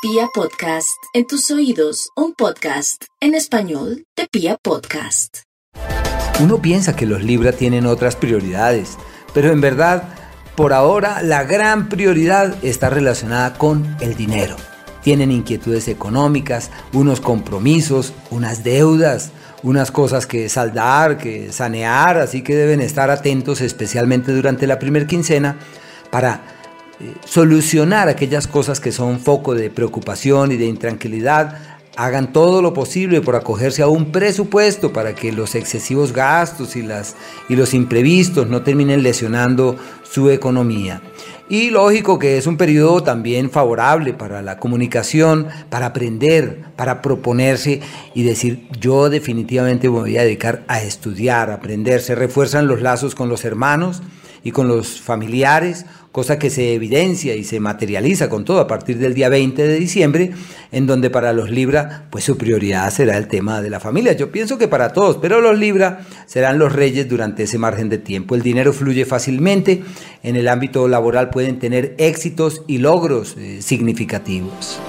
[0.00, 5.38] Pia Podcast, en tus oídos, un podcast en español de Pia Podcast.
[6.40, 8.96] Uno piensa que los Libra tienen otras prioridades,
[9.34, 10.04] pero en verdad,
[10.54, 14.54] por ahora, la gran prioridad está relacionada con el dinero.
[15.02, 19.32] Tienen inquietudes económicas, unos compromisos, unas deudas,
[19.64, 25.08] unas cosas que saldar, que sanear, así que deben estar atentos especialmente durante la primer
[25.08, 25.58] quincena
[26.12, 26.57] para
[27.00, 32.72] eh, solucionar aquellas cosas que son foco de preocupación y de intranquilidad, hagan todo lo
[32.74, 37.16] posible por acogerse a un presupuesto para que los excesivos gastos y, las,
[37.48, 41.02] y los imprevistos no terminen lesionando su economía.
[41.48, 47.80] Y lógico que es un periodo también favorable para la comunicación, para aprender, para proponerse
[48.14, 52.00] y decir yo definitivamente me voy a dedicar a estudiar, aprender.
[52.00, 54.02] Se refuerzan los lazos con los hermanos
[54.42, 55.84] y con los familiares
[56.18, 59.78] cosa que se evidencia y se materializa con todo a partir del día 20 de
[59.78, 60.32] diciembre,
[60.72, 64.14] en donde para los Libra, pues su prioridad será el tema de la familia.
[64.14, 67.98] Yo pienso que para todos, pero los Libra serán los reyes durante ese margen de
[67.98, 68.34] tiempo.
[68.34, 69.84] El dinero fluye fácilmente,
[70.24, 74.80] en el ámbito laboral pueden tener éxitos y logros eh, significativos.